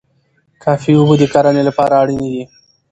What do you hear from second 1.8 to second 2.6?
اړینې دي.